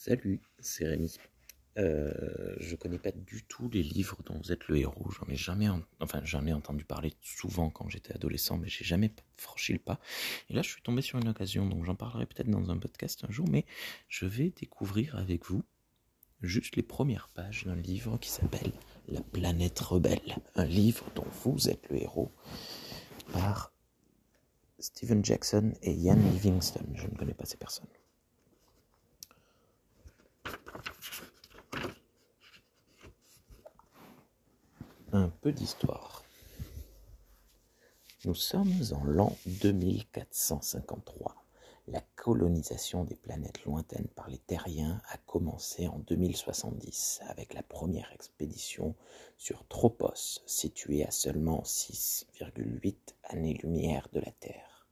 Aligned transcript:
Salut, 0.00 0.40
c'est 0.60 0.86
Rémi. 0.86 1.18
Euh, 1.76 2.54
je 2.60 2.76
connais 2.76 3.00
pas 3.00 3.10
du 3.10 3.42
tout 3.42 3.68
les 3.68 3.82
livres 3.82 4.18
dont 4.26 4.38
vous 4.38 4.52
êtes 4.52 4.68
le 4.68 4.76
héros. 4.76 5.10
J'en 5.10 5.26
ai 5.26 5.34
jamais, 5.34 5.66
enfin 5.98 6.22
entendu 6.54 6.84
parler 6.84 7.14
souvent 7.20 7.68
quand 7.68 7.88
j'étais 7.88 8.14
adolescent, 8.14 8.58
mais 8.58 8.68
j'ai 8.68 8.84
jamais 8.84 9.12
franchi 9.36 9.72
le 9.72 9.80
pas. 9.80 9.98
Et 10.50 10.54
là, 10.54 10.62
je 10.62 10.70
suis 10.70 10.82
tombé 10.82 11.02
sur 11.02 11.18
une 11.18 11.26
occasion, 11.26 11.66
donc 11.66 11.84
j'en 11.84 11.96
parlerai 11.96 12.26
peut-être 12.26 12.48
dans 12.48 12.70
un 12.70 12.78
podcast 12.78 13.24
un 13.28 13.32
jour. 13.32 13.48
Mais 13.50 13.66
je 14.08 14.24
vais 14.24 14.50
découvrir 14.50 15.16
avec 15.16 15.46
vous 15.46 15.64
juste 16.42 16.76
les 16.76 16.84
premières 16.84 17.28
pages 17.34 17.64
d'un 17.64 17.74
livre 17.74 18.18
qui 18.18 18.30
s'appelle 18.30 18.70
La 19.08 19.20
planète 19.20 19.80
rebelle, 19.80 20.36
un 20.54 20.64
livre 20.64 21.06
dont 21.16 21.26
vous 21.42 21.68
êtes 21.68 21.88
le 21.90 22.00
héros 22.00 22.30
par 23.32 23.72
Stephen 24.78 25.24
Jackson 25.24 25.72
et 25.82 25.92
Ian 25.92 26.14
Livingstone. 26.14 26.92
Je 26.94 27.08
ne 27.08 27.16
connais 27.16 27.34
pas 27.34 27.46
ces 27.46 27.56
personnes. 27.56 27.88
Un 35.12 35.30
peu 35.40 35.52
d'histoire. 35.52 36.22
Nous 38.26 38.34
sommes 38.34 38.82
en 38.92 39.04
l'an 39.04 39.34
2453. 39.46 41.34
La 41.86 42.02
colonisation 42.14 43.04
des 43.04 43.14
planètes 43.14 43.64
lointaines 43.64 44.08
par 44.08 44.28
les 44.28 44.36
terriens 44.36 45.00
a 45.08 45.16
commencé 45.16 45.88
en 45.88 45.98
2070 46.00 47.20
avec 47.26 47.54
la 47.54 47.62
première 47.62 48.12
expédition 48.12 48.94
sur 49.38 49.66
Tropos, 49.66 50.42
située 50.44 51.06
à 51.06 51.10
seulement 51.10 51.62
6,8 51.62 52.94
années-lumière 53.30 54.08
de 54.12 54.20
la 54.20 54.32
Terre. 54.32 54.86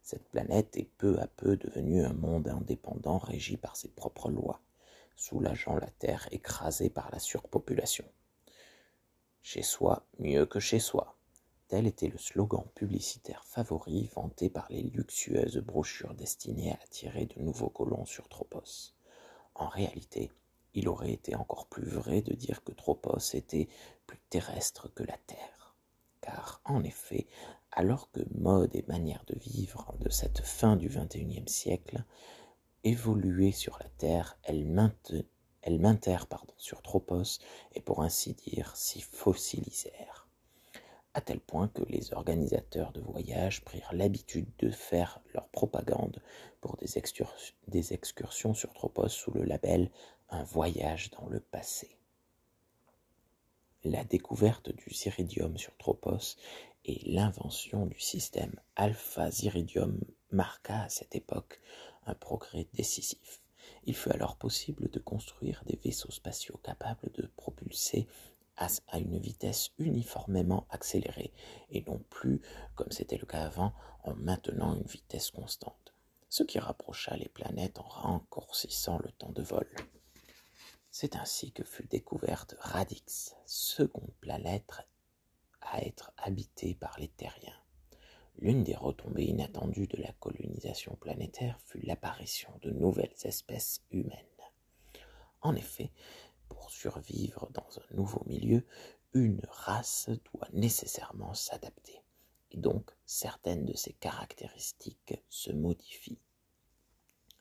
Cette 0.00 0.26
planète 0.30 0.78
est 0.78 0.88
peu 0.96 1.20
à 1.20 1.26
peu 1.26 1.58
devenue 1.58 2.02
un 2.02 2.14
monde 2.14 2.48
indépendant 2.48 3.18
régi 3.18 3.58
par 3.58 3.76
ses 3.76 3.88
propres 3.88 4.30
lois, 4.30 4.62
soulageant 5.14 5.76
la 5.76 5.90
Terre 5.90 6.26
écrasée 6.30 6.88
par 6.88 7.10
la 7.10 7.18
surpopulation. 7.18 8.06
Chez 9.48 9.62
soi, 9.62 10.04
mieux 10.18 10.44
que 10.44 10.58
chez 10.58 10.80
soi. 10.80 11.16
Tel 11.68 11.86
était 11.86 12.08
le 12.08 12.18
slogan 12.18 12.64
publicitaire 12.74 13.44
favori 13.44 14.10
vanté 14.12 14.50
par 14.50 14.66
les 14.70 14.82
luxueuses 14.82 15.58
brochures 15.58 16.14
destinées 16.14 16.72
à 16.72 16.82
attirer 16.82 17.26
de 17.26 17.40
nouveaux 17.40 17.68
colons 17.68 18.04
sur 18.06 18.28
Tropos. 18.28 18.96
En 19.54 19.68
réalité, 19.68 20.32
il 20.74 20.88
aurait 20.88 21.12
été 21.12 21.36
encore 21.36 21.68
plus 21.68 21.86
vrai 21.86 22.22
de 22.22 22.34
dire 22.34 22.64
que 22.64 22.72
Tropos 22.72 23.20
était 23.34 23.68
plus 24.08 24.18
terrestre 24.30 24.92
que 24.92 25.04
la 25.04 25.16
Terre. 25.28 25.76
Car, 26.22 26.60
en 26.64 26.82
effet, 26.82 27.28
alors 27.70 28.10
que 28.10 28.22
mode 28.34 28.74
et 28.74 28.84
manière 28.88 29.24
de 29.28 29.38
vivre 29.38 29.94
de 30.00 30.10
cette 30.10 30.40
fin 30.40 30.74
du 30.74 30.88
XXIe 30.88 31.46
siècle 31.46 32.02
évoluaient 32.82 33.52
sur 33.52 33.78
la 33.78 33.88
Terre, 33.90 34.40
elles 34.42 34.66
maintenaient 34.66 35.28
maintèrent 35.70 36.26
pardon, 36.26 36.54
sur 36.56 36.82
Tropos 36.82 37.40
et 37.74 37.80
pour 37.80 38.02
ainsi 38.02 38.34
dire 38.34 38.74
s'y 38.76 39.00
fossilisèrent. 39.00 40.26
À 41.14 41.20
tel 41.20 41.40
point 41.40 41.68
que 41.68 41.82
les 41.88 42.12
organisateurs 42.12 42.92
de 42.92 43.00
voyages 43.00 43.64
prirent 43.64 43.92
l'habitude 43.92 44.48
de 44.58 44.70
faire 44.70 45.20
leur 45.32 45.48
propagande 45.48 46.22
pour 46.60 46.76
des, 46.76 46.88
des 47.68 47.92
excursions 47.94 48.54
sur 48.54 48.72
Tropos 48.74 49.08
sous 49.08 49.30
le 49.32 49.42
label 49.42 49.90
Un 50.28 50.44
voyage 50.44 51.10
dans 51.12 51.26
le 51.26 51.40
passé. 51.40 51.96
La 53.84 54.04
découverte 54.04 54.70
du 54.70 54.90
ziridium 54.92 55.56
sur 55.56 55.76
Tropos 55.76 56.36
et 56.84 57.00
l'invention 57.06 57.86
du 57.86 57.98
système 57.98 58.60
alpha-ziridium 58.76 60.00
marqua 60.30 60.82
à 60.82 60.88
cette 60.88 61.14
époque 61.14 61.60
un 62.04 62.14
progrès 62.14 62.66
décisif. 62.74 63.40
Il 63.86 63.94
fut 63.94 64.10
alors 64.10 64.36
possible 64.36 64.90
de 64.90 64.98
construire 64.98 65.62
des 65.64 65.76
vaisseaux 65.76 66.10
spatiaux 66.10 66.58
capables 66.62 67.10
de 67.14 67.30
propulser 67.36 68.08
à 68.56 68.98
une 68.98 69.18
vitesse 69.18 69.70
uniformément 69.78 70.66
accélérée, 70.70 71.32
et 71.70 71.84
non 71.86 72.02
plus, 72.10 72.40
comme 72.74 72.90
c'était 72.90 73.18
le 73.18 73.26
cas 73.26 73.44
avant, 73.44 73.72
en 74.02 74.14
maintenant 74.14 74.74
une 74.74 74.86
vitesse 74.86 75.30
constante, 75.30 75.94
ce 76.28 76.42
qui 76.42 76.58
rapprocha 76.58 77.16
les 77.16 77.28
planètes 77.28 77.78
en 77.78 77.86
raccourcissant 77.86 78.98
le 79.04 79.12
temps 79.12 79.32
de 79.32 79.42
vol. 79.42 79.68
C'est 80.90 81.16
ainsi 81.16 81.52
que 81.52 81.62
fut 81.62 81.86
découverte 81.86 82.56
Radix, 82.58 83.36
seconde 83.44 84.14
planète 84.20 84.72
à 85.60 85.82
être 85.82 86.12
habitée 86.16 86.74
par 86.74 86.98
les 86.98 87.08
terriens. 87.08 87.65
L'une 88.38 88.64
des 88.64 88.76
retombées 88.76 89.24
inattendues 89.24 89.86
de 89.86 89.96
la 89.96 90.12
colonisation 90.12 90.94
planétaire 90.96 91.58
fut 91.64 91.80
l'apparition 91.80 92.50
de 92.62 92.70
nouvelles 92.70 93.16
espèces 93.24 93.82
humaines. 93.90 94.24
En 95.40 95.54
effet, 95.54 95.90
pour 96.48 96.70
survivre 96.70 97.48
dans 97.52 97.68
un 97.78 97.94
nouveau 97.94 98.22
milieu, 98.26 98.66
une 99.14 99.40
race 99.48 100.10
doit 100.32 100.48
nécessairement 100.52 101.32
s'adapter, 101.32 102.02
et 102.50 102.58
donc 102.58 102.90
certaines 103.06 103.64
de 103.64 103.74
ses 103.74 103.94
caractéristiques 103.94 105.14
se 105.30 105.52
modifient. 105.52 106.20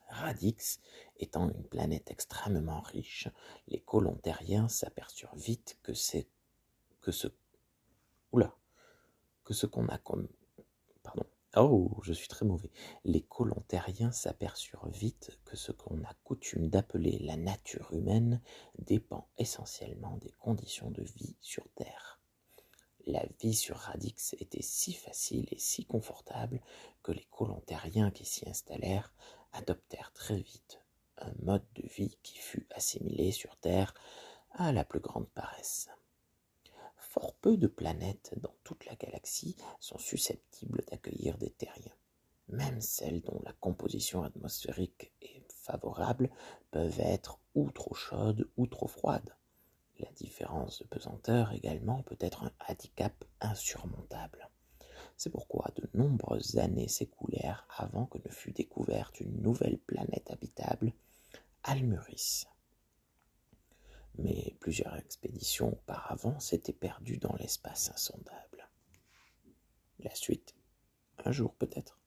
Radix 0.07 0.79
étant 1.17 1.49
une 1.49 1.63
planète 1.63 2.09
extrêmement 2.11 2.81
riche, 2.81 3.27
les 3.67 3.81
colons 3.81 4.15
terriens 4.15 4.69
s'aperçurent 4.69 5.35
vite 5.35 5.77
que 5.83 5.93
c'est 5.93 6.29
que 7.01 7.11
ce 7.11 7.27
que 9.45 9.53
ce 9.53 9.67
qu'on 9.67 9.87
a 9.87 9.97
comme 9.99 10.27
Oh, 11.57 11.89
je 12.03 12.11
suis 12.11 12.27
très 12.27 12.45
mauvais. 12.45 12.69
Les 13.05 13.21
colons 13.21 13.63
terriens 13.69 14.11
s'aperçurent 14.11 14.89
vite 14.89 15.39
que 15.45 15.55
ce 15.55 15.71
qu'on 15.71 16.03
a 16.03 16.13
coutume 16.25 16.67
d'appeler 16.67 17.17
la 17.19 17.37
nature 17.37 17.93
humaine 17.93 18.41
dépend 18.77 19.29
essentiellement 19.37 20.17
des 20.17 20.31
conditions 20.31 20.91
de 20.91 21.01
vie 21.01 21.37
sur 21.39 21.65
Terre. 21.75 22.19
La 23.05 23.25
vie 23.39 23.53
sur 23.53 23.77
Radix 23.77 24.35
était 24.39 24.61
si 24.61 24.91
facile 24.91 25.47
et 25.51 25.59
si 25.59 25.85
confortable 25.85 26.61
que 27.03 27.13
les 27.13 27.25
colons 27.31 27.61
terriens 27.65 28.11
qui 28.11 28.25
s'y 28.25 28.49
installèrent 28.49 29.13
adoptèrent 29.53 30.11
très 30.11 30.41
vite 30.41 30.81
un 31.19 31.31
mode 31.41 31.65
de 31.75 31.87
vie 31.87 32.17
qui 32.21 32.37
fut 32.37 32.67
assimilé 32.71 33.31
sur 33.31 33.55
Terre 33.57 33.93
à 34.51 34.73
la 34.73 34.83
plus 34.83 34.99
grande 34.99 35.29
paresse. 35.29 35.89
Fort 36.97 37.35
peu 37.35 37.55
de 37.55 37.67
planètes 37.67 38.33
dans 38.41 38.53
toute 38.65 38.85
la 38.85 38.95
galaxie 38.95 39.55
sont 39.79 39.97
susceptibles 39.97 40.74
d'accueillir 41.05 41.37
des 41.37 41.51
terriens. 41.51 41.93
Même 42.47 42.81
celles 42.81 43.21
dont 43.21 43.41
la 43.43 43.53
composition 43.53 44.23
atmosphérique 44.23 45.11
est 45.21 45.51
favorable 45.51 46.29
peuvent 46.71 46.99
être 46.99 47.39
ou 47.55 47.71
trop 47.71 47.93
chaudes 47.93 48.47
ou 48.57 48.67
trop 48.67 48.87
froides. 48.87 49.35
La 49.99 50.11
différence 50.11 50.79
de 50.79 50.87
pesanteur 50.87 51.53
également 51.53 52.03
peut 52.03 52.17
être 52.19 52.43
un 52.43 52.51
handicap 52.69 53.23
insurmontable. 53.41 54.49
C'est 55.17 55.29
pourquoi 55.29 55.71
de 55.75 55.89
nombreuses 55.93 56.57
années 56.57 56.89
s'écoulèrent 56.89 57.65
avant 57.77 58.05
que 58.05 58.17
ne 58.17 58.31
fût 58.31 58.51
découverte 58.51 59.21
une 59.21 59.41
nouvelle 59.41 59.79
planète 59.79 60.29
habitable, 60.31 60.93
Almuris 61.63 62.45
mais 64.17 64.55
plusieurs 64.61 64.95
expéditions 64.95 65.73
auparavant 65.73 66.39
s'étaient 66.39 66.71
perdues 66.71 67.17
dans 67.17 67.35
l'espace 67.35 67.89
insondable. 67.89 68.69
La 69.99 70.13
suite, 70.15 70.54
un 71.23 71.31
jour 71.31 71.55
peut-être. 71.55 71.99